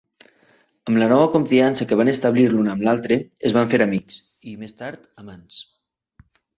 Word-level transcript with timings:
Amb 0.91 0.97
la 1.03 1.09
nova 1.11 1.27
confiança 1.35 1.87
que 1.91 1.99
van 2.01 2.11
establir 2.15 2.47
l'un 2.55 2.73
amb 2.73 2.87
l'altre, 2.89 3.21
es 3.51 3.57
van 3.61 3.73
fer 3.77 3.83
amics 3.89 4.21
i, 4.23 4.59
més 4.67 4.79
tard, 4.83 5.11
amants. 5.25 5.65